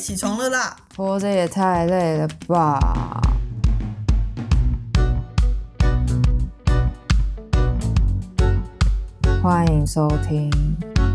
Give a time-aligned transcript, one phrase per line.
[0.00, 0.74] 起床了啦！
[0.96, 2.80] 活着也太累了吧！
[9.42, 10.50] 欢迎收听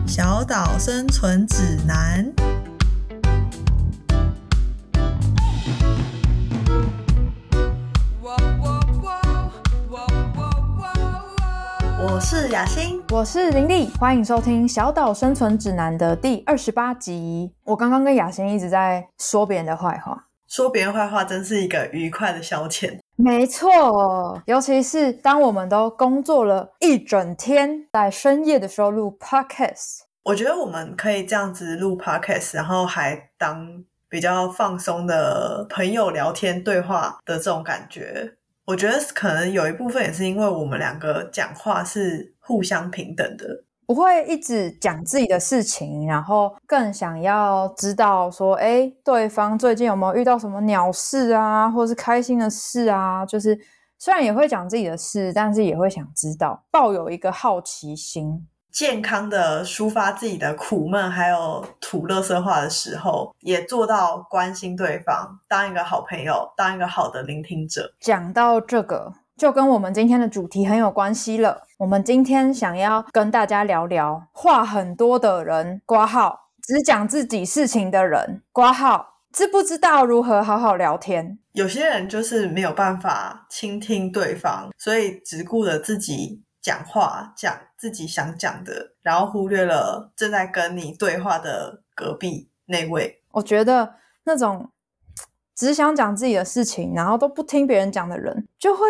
[0.07, 2.31] 《小岛生存指南》。
[12.55, 17.53] 雅欣，我是林丽，欢迎收听《小岛生存指南》的第二十八集。
[17.65, 22.97] 我刚刚跟雅欣一直在说别人的坏话，说别人坏话真是一个愉快的消遣。
[23.17, 38.35] 没错，尤其是当我们都工作了一整天，在深夜的时候录 podcast，我觉得我们可以这样子录 podcast，然后还当比较放松的朋友聊天对话的这种感觉。
[38.67, 43.45] 我觉得可能有一部分也是因为我们两个讲话是互相平等的，
[43.87, 53.25] 不会一直讲自己的事情，然后更想要知道说，哎，对方最近有没有遇到什么鸟事啊，或者是开心的事啊？
[53.25, 53.59] 就是
[53.97, 58.47] 虽然也会讲自己的事，但是也会想知道，抱有一个好奇心。
[58.71, 67.89] 健康的抒发自己的苦闷，还有吐乐色话的时候，也做到关心对方，当一个好朋友，当一个好的聆听者。
[68.01, 71.63] 讲到这个，就跟我们今天的主题很有关系了。
[71.77, 81.37] 我们今天想要跟大家聊聊话很多的人，挂号只讲自己事情的人，挂号知不知道如何好好聊天？
[81.51, 86.41] 有些人就是没有办法倾听对方，所以只顾着自己。
[86.61, 93.21] 讲话讲自己想讲的，然后忽略了正在跟你对话的隔壁那位。
[93.33, 94.71] 我觉得那种
[95.53, 98.81] 只想讲自己的事情，然后都不听别人讲的人，就会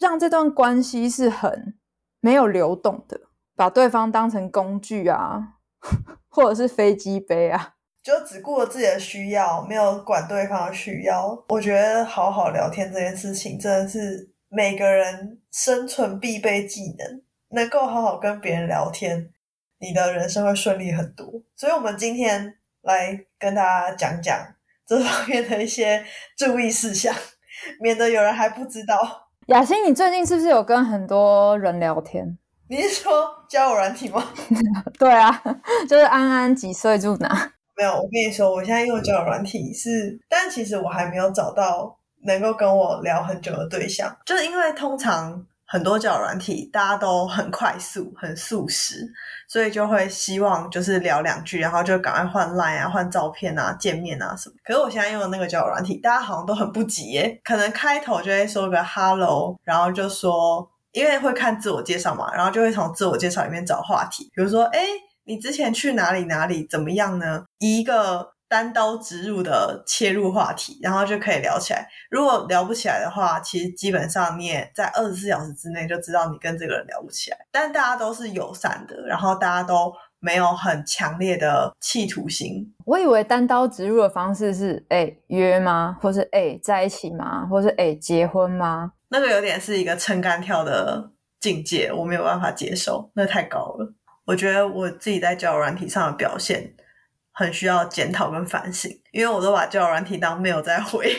[0.00, 1.78] 让这段关系是很
[2.20, 3.20] 没有流动的，
[3.54, 5.58] 把对方当成工具啊，
[6.28, 11.44] 或者是飞机杯啊，就只顾了自己的需要，没有管对方的需要。
[11.50, 14.28] 我觉得好好聊天这件事情，真的是。
[14.52, 19.30] 每个人生存必备技能，能够好好跟别人聊天，
[19.78, 21.24] 你的人生会顺利很多。
[21.54, 24.36] 所以，我们今天来跟大家讲讲
[24.84, 26.04] 这方面的一些
[26.36, 27.14] 注意事项，
[27.80, 29.29] 免得有人还不知道。
[29.50, 32.38] 雅欣，你最近是不是有跟很多人聊天？
[32.68, 34.24] 你是说交友软体吗？
[34.96, 35.42] 对啊，
[35.88, 37.50] 就是安安几岁住哪？
[37.76, 41.96] 没有，我跟你说，我现在用交友软体是，但其实我还没有找到。
[42.22, 49.08] 能够跟我聊很久的对象，就是因为通常很多交友软体大家都很快速、很速食，
[49.46, 54.56] 所以就会希望就是聊两句，然后就赶快换 line 啊、换照片啊、见面啊什么。
[54.64, 64.84] 可是我现在用的那个交友软体，大家好像都很不急耶，可能开头就会说个 hello，然后就说，因为会看自我介绍嘛，然后就会从自我介绍里面找话题，比如说，哎，
[65.22, 67.44] 你之前去哪里哪里怎么样呢？
[67.60, 68.32] 一个。
[68.50, 71.88] 单刀直入的切入话题，然后就可以聊起来。
[72.10, 77.38] 如果聊不起来的话，其实基本上你也在二十四小时之内就知道你跟这个人聊不起来。
[77.52, 82.74] 但大家都是友善的，然后大家都没有很强烈的企图心。
[82.86, 88.94] 我以为单刀直入的方式是哎约吗，或是哎在一起吗，或是哎结婚吗？
[89.10, 93.94] 那个有点是一个撑杆跳的境界，我没有办法接受，那太高了。
[94.26, 96.74] 我觉得我自己在交友软体上的表现。
[97.40, 101.10] 很需要检讨跟反省，因为我都把交友软体当没有在回，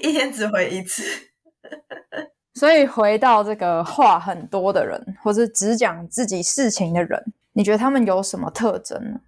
[0.00, 1.02] 一天只回一次。
[2.58, 7.22] 所以回到这个话很多的人，或是只讲自己事情的人，
[7.52, 9.20] 你觉得他们有什么特征呢？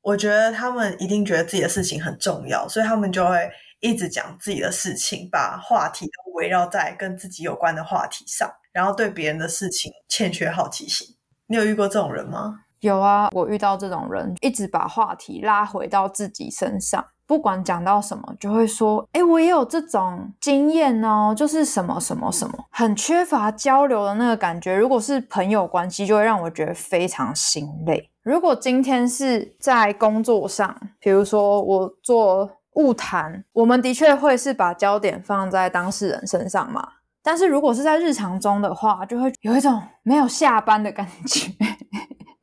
[0.00, 3.48] 我觉得他们一定觉得自己的事情很重要，所以他们就会
[3.78, 11.06] 一直讲自己的事情，把话题都围绕在跟自己有关的话题上，然后对别人的事情欠缺好奇心。
[11.46, 12.64] 你有遇过这种人吗？
[12.82, 24.74] 有啊，我遇到这种人，一直把话题拉回到自己身上，不管讲到什么，就会说：“哎，我也有这种经验哦，就是什么什么什么，很缺乏交流的那个感觉。
[24.74, 28.10] 如果是朋友关系，就会让我觉得非常心累。
[28.24, 36.84] 如果今天是在工作上，比如说我做物谈，我们的确会是把焦点放在当事人身上嘛。
[37.24, 41.52] 但是如果是在日常中的话，就会有一种没有下班的感觉。”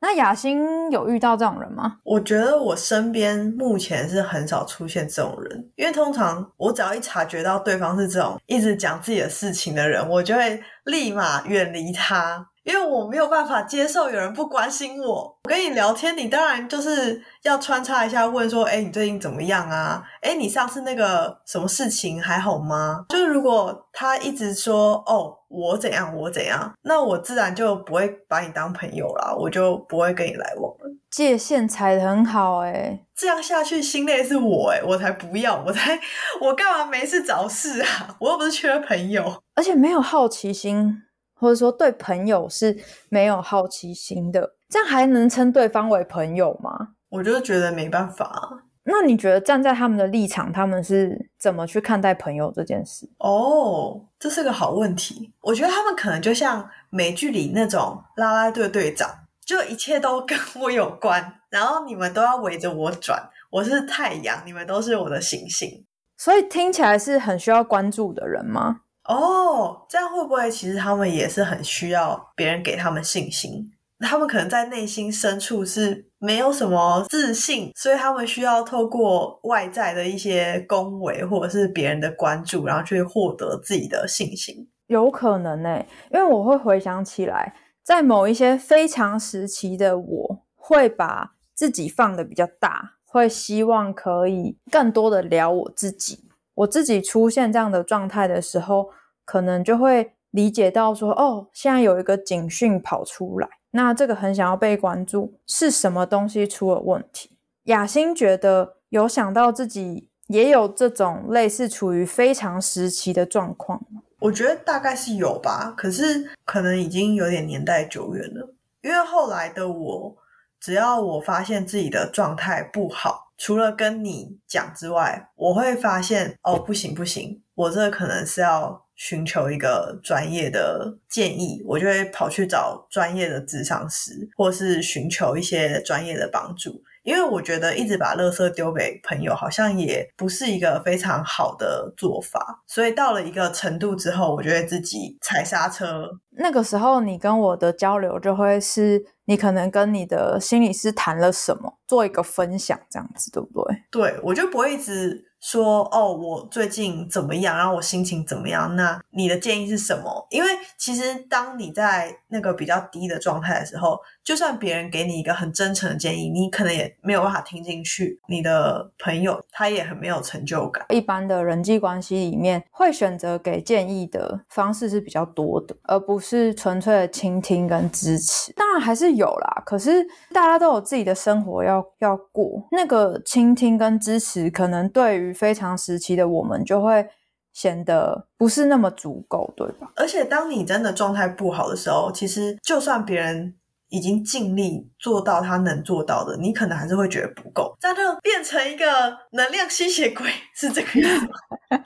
[0.00, 1.98] 那雅欣有遇到这种人吗？
[2.04, 12.46] 我觉得我身边目前是很少出现这种人，因为通常我只要一察觉到对方是这种一直讲自己的事情的人，我就会立马远离他。
[12.64, 15.38] 因为我没有办法接受有人不关心我。
[15.44, 20.02] 我跟你聊天，你当然就是要穿插一下问说：“哎，你最近怎么样啊？
[20.20, 30.90] 哎，你上次那个什么事情还好吗？”就是如果他一直说：“哦，我怎样，我怎样”，那我自然就不会把你当朋友啦，我就不会跟你来往了。
[31.10, 35.98] 界限踩得很好哎，这样下去心累是我哎，我才不要，我才
[36.40, 38.14] 我干嘛没事找事啊？
[38.20, 41.02] 我又不是缺朋友，而且没有好奇心。
[41.40, 42.76] 或者说对朋友是
[43.08, 46.90] 没有好奇心的，这样还能称对方为朋友吗？
[47.08, 48.62] 我就觉得没办法。
[48.84, 53.08] 那你觉得站在他们的立场，他们是怎么去看待朋友这件事？
[53.18, 55.32] 哦，这是个好问题。
[55.40, 59.08] 我觉得他们可能就像美剧里那种啦啦队队长，
[59.44, 63.30] 就一切都跟我有关，然后你们都要围着我转。
[63.50, 65.84] 我是太阳，你们都是我的行星，
[66.16, 68.82] 所以听起来是很需要关注的人吗？
[69.10, 73.68] 哦，这样会不会其实他们也是很需要别人给他们信心？
[73.98, 84.68] 他们可能在内心深处是没有什么自信，所以他们需要透过外在的一些恭维或者是别人的关注，然后去获得自己的信心。
[84.86, 87.52] 有可能呢，因为我会回想起来，
[87.82, 96.30] 在某一些非常时期的我，会把自己放的比较大，会希望可以更多的聊我自己。
[96.54, 98.90] 我自己出现这样的状态的时候。
[99.30, 107.30] 可能就会理解到说，哦，现在有一个警讯跑出来，那这个很想要被关注，是什么东西出了问题？
[107.66, 114.02] 雅欣觉得有想到自己也有这种类似处于非常时期的状况吗？
[114.18, 118.52] 我觉得大概是有吧，可是可能已经有点年代久远了。
[118.82, 120.16] 因为后来的我，
[120.58, 128.84] 只要我发现自己的状态不好，除了跟你讲之外，我会发现哦，不行不行，我这可能是要。
[129.00, 136.82] 寻求一个专业的建议，我就会跑去找专业的智商师，或是寻求一些专业的帮助。
[137.02, 142.62] 因为我觉得一直把垃圾丢给朋友，好像也不是一个非常好的做法。
[142.66, 146.06] 所以到了一个程度之后，我就会自己踩刹车。
[146.32, 153.76] 那个时候，你跟我的交流就会是你可能跟你的心理师谈了什么，做一个分享，这样子，对不对？
[153.90, 155.26] 对，我就不会一直。
[155.42, 157.56] 说哦，我最近怎么样？
[157.56, 158.76] 然后我心情怎么样？
[158.76, 160.26] 那你的建议是什么？
[160.28, 168.20] 因为其实当你在那个比较低的状态的时候，就算别人给你一个很真诚的建议，你可能也没有办法听进去。
[168.28, 170.84] 你的朋友他也很没有成就感。
[170.90, 178.52] 一般的人际关系里面，会选择给建议的方式是比较多的，而不是纯粹的倾听跟支持。
[178.52, 187.08] 当然还是有啦，可是大家都有自己的生活要要过，那个倾听跟支持可能对于非常时期的我们就会
[187.52, 189.90] 显得不是那么足够，对吧？
[189.96, 193.56] 而且当你真的状态不好的时候，其实就算别人
[193.88, 198.84] 已经尽力做到他能做到的，你可能还是会觉得不够，这样就变成一个
[199.32, 201.32] 能量吸血鬼，是这个意思吗？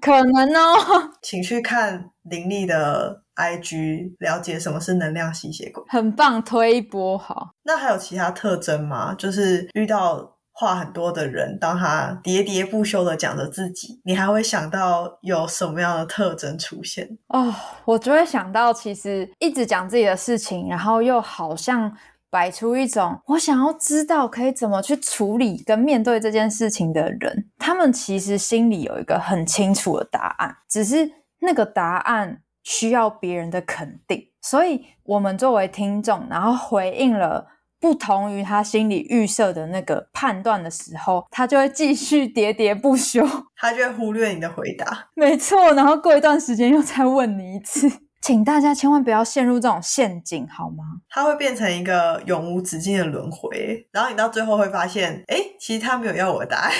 [0.00, 5.82] 可能哦，请去看林立的 IG，了解什么是能量吸血鬼。
[5.88, 7.50] 很棒，推一波好。
[7.62, 9.14] 那还有其他特征吗？
[9.14, 10.30] 就是遇到。
[10.54, 17.08] 话很多的人，当他喋喋不休的讲着自己，你还会想到有什么样的特征出现？
[17.28, 17.52] 哦，
[17.86, 21.90] 我就会想到，其实一直讲自己的事情，然后又好像
[22.28, 37.48] 摆出一种我想要知道可以怎么去处理跟面对这件事情的人，他们其实心里有一个很清楚的答案，只是那个答案需要别人的肯定，所以我们作为听众，然后回应了。
[37.82, 43.26] 不同于他心里预设的那个判断的时候，他就会继续喋喋不休，
[43.58, 45.08] 他就会忽略你的回答。
[45.16, 50.84] 没错，然后过一段时间又再问你一次，请大家千万不要陷入这种陷阱，好吗？
[51.10, 56.72] 他会变成一个永无止境的轮回，然后你到最后会发现，哎，其实他没有要我的答案。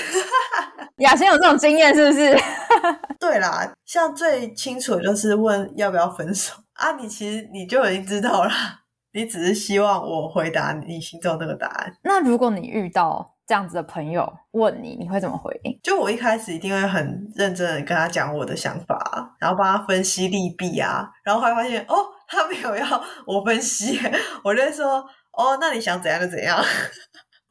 [0.98, 2.38] 雅欣有这种经验是不是？
[3.22, 8.50] 对啦，像最清楚的就是问要不要分手啊，你其实你就已经知道了。
[9.12, 11.92] 你只是希望我回答你心中那个答案。
[12.02, 15.78] 那如果你遇到这样子的朋友问你，你会怎么回应？
[15.84, 21.08] 就我一开始一定会很认真的跟他讲我的想法，然后帮他分析利弊啊。
[21.22, 21.94] 然后后来发现哦，
[22.26, 24.00] 他没有要我分析，
[24.42, 24.96] 我就说
[25.32, 26.58] 哦，那你想怎样就怎样。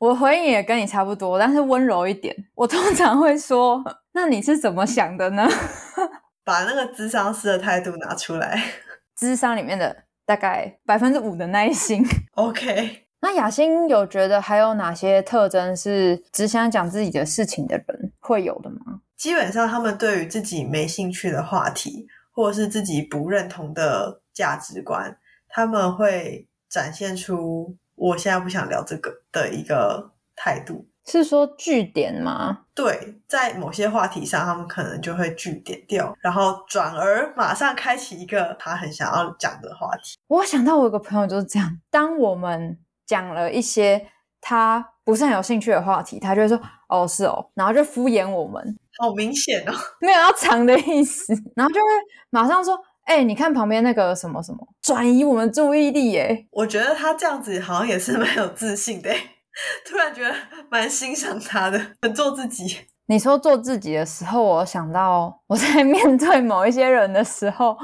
[0.01, 2.35] 我回应也跟你差不多，但是温柔一点。
[2.55, 3.79] 我通常会说，
[4.13, 5.47] 那你是怎么想的呢？
[6.43, 8.59] 把那个智商师的态度拿出来，
[9.15, 9.95] 智商里面的。
[10.23, 12.01] 大概百分之五的耐心。
[12.35, 19.01] OK，那雅欣有觉得还有哪些特征是只想讲自己的事情的人会有的吗？
[19.17, 25.17] 基本上，他们对于自己没兴趣的话题，或者是自己不认同的价值观，
[25.49, 30.87] 他们会展现出我现在不想聊这个的一个态度。
[31.05, 32.61] 是说据点吗？
[32.73, 40.17] 对，在某些话题上，他们可能就会据点掉，然后转而马上开启一个他很想要讲的话题。
[40.27, 44.07] 我想到我有个朋友就是这样，当我们讲了一些
[44.39, 51.87] 他不是很有兴趣的话题，他就会说：“哦，是哦。”然后就敷衍我们，好明显哦， 没有要藏的意思，然后就会
[52.31, 52.79] 马上说
[53.11, 59.09] ：“哎、你看旁边那个什么什么，转移我们注意力。”耶，我觉得他这样子好像也是蛮有自信的，
[59.85, 60.33] 突然觉得
[60.69, 62.77] 蛮欣赏他的，很做自己。
[63.07, 67.77] 你说做自己的时候，我想到我在面对某一些人的时候，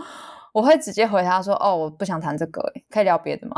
[0.53, 3.55] 我会直接回他说：“哦，我不想谈这个，哎，可以聊别的吗？”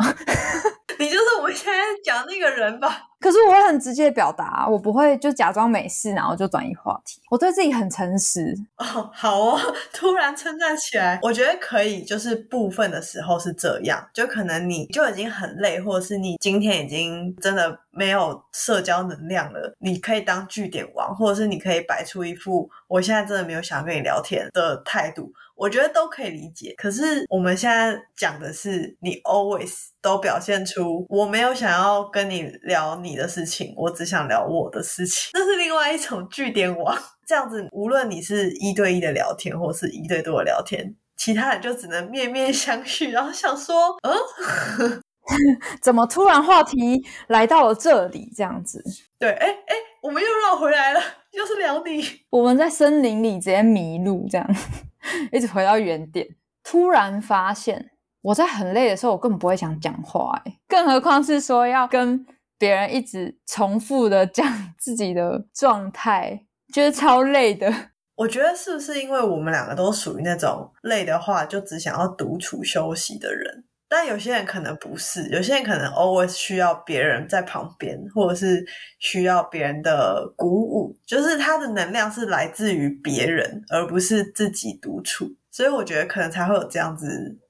[0.98, 2.90] 你就是我们现在讲那个人吧？
[3.20, 7.22] 可是我很直接表达，我不会就假装没事，然后就转移话题。
[7.30, 8.56] 我对自己很诚实。
[8.78, 9.60] 哦，好哦，
[9.94, 12.00] 突然称赞起来，我觉得可以。
[12.10, 25.32] 就是部分的时候是这样，就可能你就已经很累，或者是你今天已经真的没有社交能量了，你可以当据点王，或者是你可以摆出一副我现在真的没有想跟你聊天的态度。
[25.56, 36.98] 我觉得都可以理解，可是我们现在讲的是你 always 都表现出我没有想要跟你聊你的事情，我只想聊我的事情，这是另外一种据点王。
[37.28, 45.02] 这样子，无论你是一对一的聊天，或是一对多的聊天，其他人就只能面面相觑，然后想说，嗯，
[45.82, 48.34] 怎么突然话题来到了这里？
[48.36, 48.84] 这样子，
[49.20, 51.00] 对，哎哎，我们又绕回来了，
[51.32, 52.04] 又是聊你。
[52.32, 54.56] 我们在森林里直接迷路，这样
[55.32, 56.28] 一直回到原点。
[56.64, 62.26] 突然发现，我在很累的时候，我根本不会想讲话，哎，更何况是说要跟
[62.60, 64.46] 别人一直重复的讲
[64.78, 67.74] 自己的状态，觉得超累的。
[68.16, 73.64] 我觉得是不是因为我们两个都属于那种累的话就只想要独处休息的人？
[73.92, 78.64] 但有些人可能不是，有些人可能 always 需要别人在旁边，或者是
[79.00, 85.26] 需要别人的鼓舞，就是他的能量是来自于别人，而不是自己独处。
[85.50, 87.08] 所以我觉得可能才会有这样子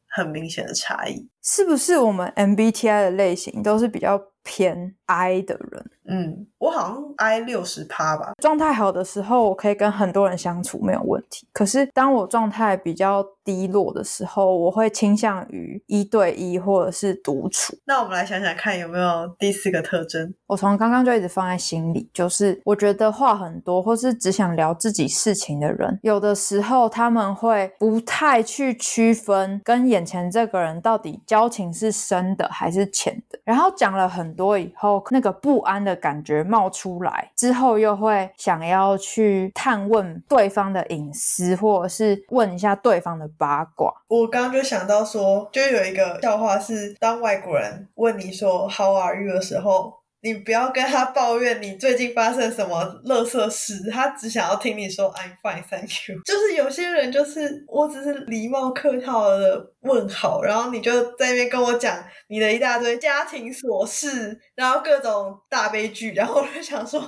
[0.08, 1.28] 很明显的差异。
[1.44, 4.18] 是不是我们 MBTI 的类型都是比较
[4.50, 5.86] 偏 I 的人？
[6.12, 8.34] 嗯，我好像 I 六十趴吧。
[8.42, 11.48] 状态好的时候，我可以跟很多人相处没有问题。
[11.54, 17.78] 可是当我状态比较低落的时候，我会倾向于一对一或者是独处。
[17.86, 20.34] 那我们来想想看，有没有第四个特征？
[20.48, 33.29] 我从刚刚就一直放在心里，就是我觉得话很多，或是只想聊自己事情的人，有的时候他们会不太去区分跟眼前这个人到底交情是深的还是浅的。
[33.50, 43.92] 然后讲了很多以后，那个不安的感觉冒出来之后，又会想要去探问对方的隐私，或者是问一下对方的八卦。
[44.08, 56.22] 我刚刚就想到说，就有一个笑话是，当外国人问你说 “How are you” 的时候，你不要跟他抱怨你最近发生什么乐色事，他只想要听你说 “I'm fine, thank you”。
[56.26, 61.98] 就是有些人就是我只是礼貌客套的问好，然后你就在那边跟我讲
[62.28, 67.02] 你的一大堆家庭琐事，然后各种大悲剧，然后我就想说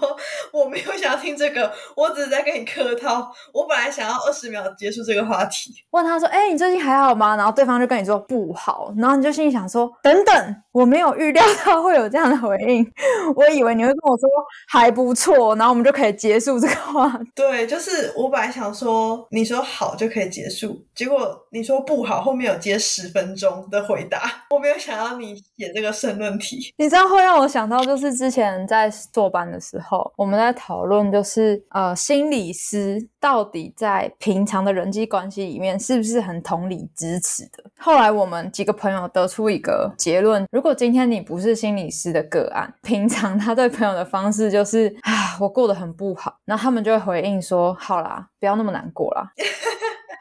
[0.54, 3.32] 我没有想要听这个，我只是在跟你客套。
[3.54, 5.74] 我本来想要二十秒结束这个话题。
[5.92, 12.90] 问他说：“哎、你最近还好吗？”然后对方就跟你说不好，然后你就心里想说：“等等，我没有预料到会有这样的回应，
[13.36, 14.30] 我以为你会跟我说
[14.68, 17.32] 还不错，然后我们就可以结束这个话题。
[17.36, 26.74] 对，就是我本来想说，你说好就可以结束，结果你说不好，后面有接十分钟的回答，我没有想到你写这个申论题。
[26.78, 37.61] 你知道会让我想到，就是之前在坐班的时候，我们在讨论，就是呃，心理师到底在平常的人际关系里面是不是很同理支持的？
[37.84, 49.32] 后来我们几个朋友得出一个结论：如果今天你不是心理师的个案，平常他对朋友的方式就是啊，我过得很不好，然后他们就会回应说：好啦，不要那么难过啦。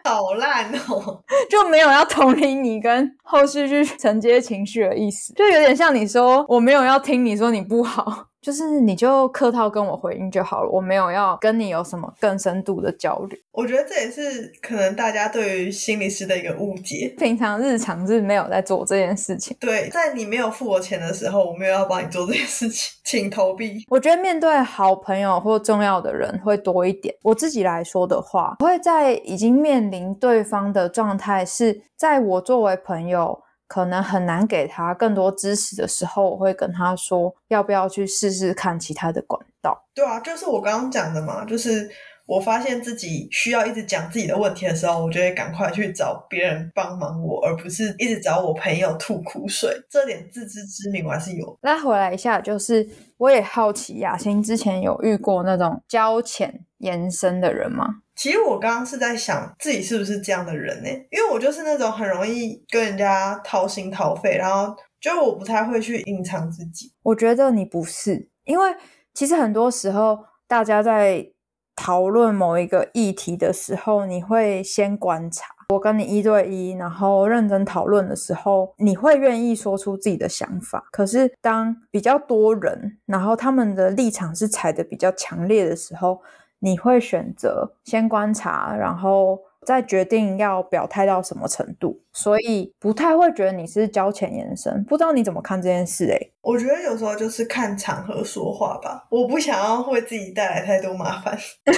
[0.03, 1.23] 好烂哦！
[1.51, 13.39] 就没有要同理你跟后续去承接情绪的意思，就有点像你说我没有要听你说你不好，就是你就客套跟我回应就好了，我没有要跟你有什么更深度的交流。
[13.53, 17.15] 我觉得这也是可能大家对于心理师的一个误解。
[17.19, 19.55] 平常日常是没有在做这件事情。
[19.61, 23.85] 对，在你没有付我钱的时候，我没有要帮你做这件事情，请投币。
[23.89, 27.15] 我觉得面对好朋友或重要的人会多一点。
[27.23, 33.39] 我自己来说的话，我会在已经面临对方的状态是在我作为朋友。
[33.71, 39.87] 可能很难给他更多支持的时候，我会跟他说，要不要去试试看其他的管道。
[39.95, 41.89] 对啊，就是我刚刚讲的嘛，就是
[42.27, 49.71] 我发现自己需要一直讲自己的问题的时候，我就会赶快去找别人帮忙我，而不是一直找我朋友吐苦水。
[49.89, 51.57] 这点自知之明我还是有。
[51.63, 52.85] 那回来一下，就是
[53.19, 57.87] 我也好奇，雅欣之前有遇过那种交浅言深的人吗？
[58.21, 60.91] 其实我刚刚是在想自己是不是这样的人呢？
[61.11, 66.93] 因为我就是那种很容易跟人家掏心掏肺，然后就我不太会去隐藏自己。
[67.03, 68.77] 我觉得你不是，因为
[69.15, 71.27] 其实很多时候大家在
[71.75, 75.47] 讨论某一个议题的时候，你会先观察。
[75.71, 80.85] 我跟你一对一，然后认真讨论的时候，你会愿意说出自己的想法。
[80.93, 86.21] 可是当比较多人，然后他们的立场是踩的比较强烈的时候，
[86.61, 92.01] 你会选择先观察，然后再决定要表态到什么程度。
[92.13, 94.85] 所以不太会觉得你是交浅言深。
[94.85, 96.07] 不知道你怎么看这件事？
[96.07, 99.07] 诶我觉得有时候就是看场合说话吧。
[99.11, 101.73] 我不想要为自己带来太多麻烦， 主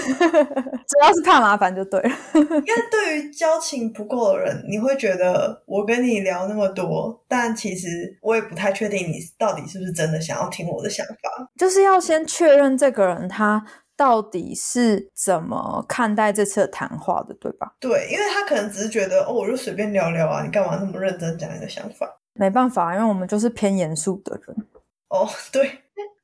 [1.02, 2.10] 要是怕麻烦就对了。
[2.34, 7.88] 因为对于交情不够的人，你会觉得我跟你聊那么多，但其实
[8.22, 11.50] 我也不太确定你到底是不是真的想要听我的想法。
[11.58, 13.62] 就是要先确认这个人他
[13.96, 17.74] 到底是怎么看待这次的谈话的，对吧？
[17.78, 22.08] 对，因为他可能只是觉得哦，我就随便聊聊啊，你干嘛那么认真讲你的想法？
[22.34, 24.56] 没办法，因为我们就是偏严肃的人。
[25.08, 25.70] 哦， 对，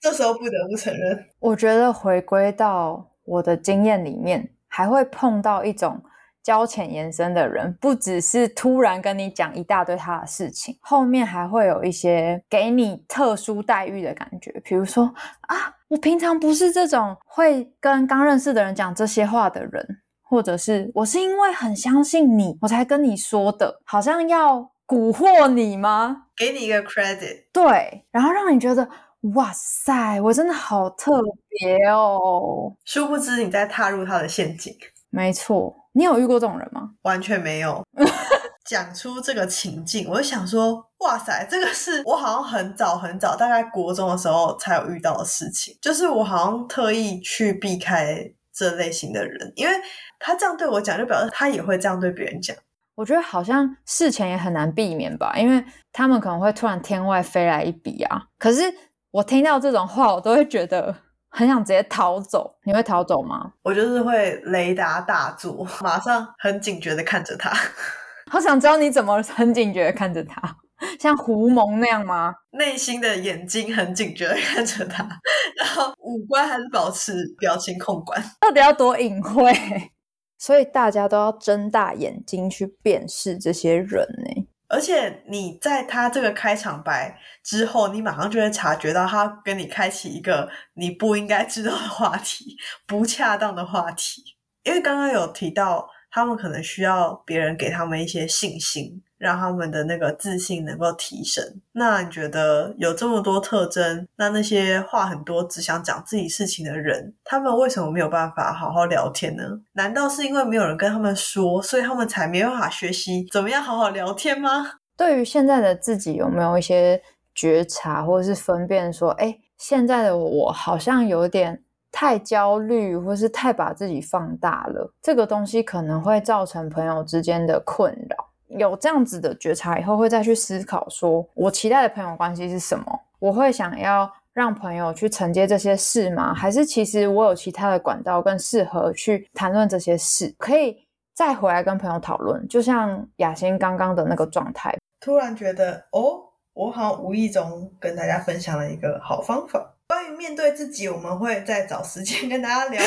[0.00, 6.02] 这时候不得不承认，我觉得回归到我的经验里面，还会碰到一种
[6.48, 15.12] 交浅言深的人，不只是突然跟你讲一大堆他的事情，后面还会有一些给你特殊待遇的感觉，比如说
[15.42, 19.86] 啊，我平常不是这种会跟刚认识的人讲这些话的人，
[20.22, 26.28] 或者是我是因为很相信你，我才跟你说的，好像要蛊惑你吗？
[26.34, 27.44] 给你一个 credit。
[27.52, 28.88] 对，然后让你觉得
[29.34, 32.74] 哇塞，我真的好特别哦。
[32.86, 34.74] 殊不知你在踏入他的陷阱，
[35.10, 36.90] 没错，你有遇过这种人吗？
[37.02, 37.82] 完全没有。
[38.64, 48.22] 讲出这个情境，我就想说，哇塞，这个是我好像很早很早，大概国中的时候才有遇到的事情，就是我好像特意去避开
[48.54, 49.74] 这类型的人，因为
[50.18, 52.54] 他这样对我讲，就表示他也会这样对别人讲。
[52.94, 58.22] 我觉得好像事前也很难避免吧，因为他们可能会突然天外飞来一笔啊。
[58.38, 58.62] 可是
[59.10, 60.94] 我听到这种话，我都会觉得
[61.30, 62.54] 很想直接逃走。
[62.64, 63.52] 你会逃走吗？
[63.62, 67.50] 我就是会雷达大作，马上很警觉的看着他，
[68.30, 70.56] 好想知道你怎么很警觉的看着他，
[71.00, 72.34] 像胡蒙那样吗？
[72.52, 75.08] 内心的眼睛很警觉的看着他，
[75.56, 78.22] 然后五官还是保持表情控管。
[78.40, 79.52] 到底要多隐晦？
[80.38, 84.37] 所以大家都要睁大眼睛去辨识这些人呢。
[84.68, 94.22] 而且你在他这个开场白之后，你马上就会察觉到他跟你开启一个你不应该知道的话题，不恰当的话题。
[94.64, 99.02] 因为刚刚有提到，他们可能需要别人给他们一些信心。
[99.18, 101.44] 让他们的那个自信能够提升。
[101.72, 109.42] 那你觉得有这么多特征，那那些话很多、只想讲自己事情的人，他们为什么没有办法好好聊天呢？
[109.72, 114.74] 难道是因为没有人跟他们说，所以他们才没办法学习怎么样好好聊天吗？
[114.96, 117.02] 对于现在的自己，有没有一些
[117.34, 128.28] 觉察或者是分辨，说，哎，现在的我好像有点太焦虑，或是太把自己放大了，这个东西可能会造成朋友之间的困扰。
[128.48, 132.84] 有这样子的觉察以后，会再去思考，说我期待的朋友关系是什么？
[133.18, 136.32] 我会想要让朋友去承接这些事吗？
[136.32, 140.34] 还是其实我有其他的管道更适合去谈论这些事？
[140.38, 140.76] 可以
[141.14, 142.46] 再回来跟朋友讨论。
[142.48, 146.22] 就像雅欣刚刚的那个状态，突然觉得哦，
[146.54, 149.74] 我好像无意中跟大家分享了一个好方法。
[149.88, 152.82] 关于面对自己，我们会再找时间跟大家聊。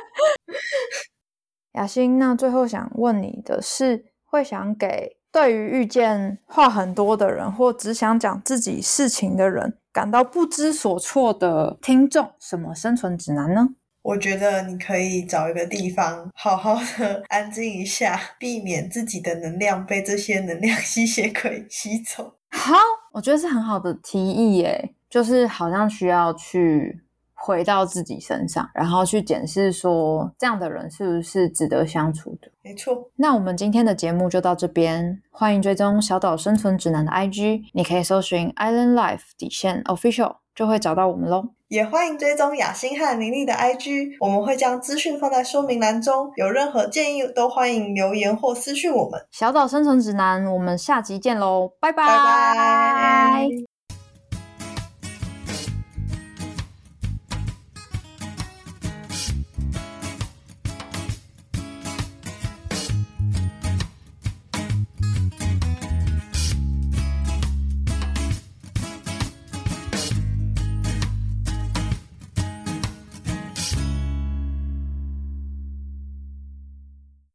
[1.72, 4.06] 雅欣，那最后想问你的是。
[4.24, 13.70] 会想给对于遇见话很多的人，或只想讲自己事情的人，感到不知所措的听众，什么生存指南呢？
[14.02, 22.36] 我觉得你可以找一个地方，好好的安静一下，避免自己的能量被这些能量吸血鬼吸走。
[22.50, 22.76] 好，
[23.10, 27.02] 我觉得是很好的提议耶，就是好像需要去。
[27.42, 32.50] 回到自己身上，然后去检视说这样的人是不是值得相处的。
[32.60, 35.22] 没错，那我们今天的节目就到这边。
[35.30, 41.48] 欢迎追踪小岛生存指南的 IG，你可以搜寻 Island Life 底线 Official 就会找到我们喽。
[41.68, 46.30] 也欢迎追踪雅欣和妮妮的 IG，我们会将资讯放在说明栏中。
[46.36, 49.18] 有任何建议都欢迎留言或私讯我们。
[49.30, 53.69] 小岛生存指南，我们下集见喽，拜拜。